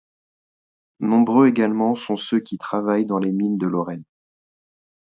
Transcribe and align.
Nombreux 1.01 1.45
également 1.47 1.93
sont 1.93 2.15
ceux 2.15 2.39
qui 2.39 2.57
travaillent 2.57 3.05
dans 3.05 3.19
les 3.19 3.31
mines 3.31 3.59
de 3.59 3.67
Lorraine. 3.67 4.01